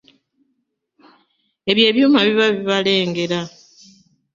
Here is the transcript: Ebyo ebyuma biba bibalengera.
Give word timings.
Ebyo 1.69 1.83
ebyuma 1.89 2.19
biba 2.27 2.45
bibalengera. 2.55 3.39